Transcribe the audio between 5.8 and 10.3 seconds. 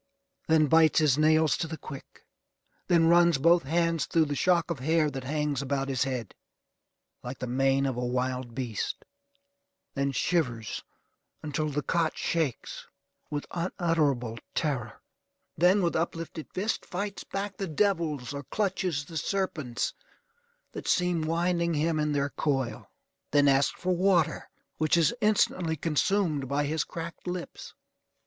his head like the mane of a wild beast. Then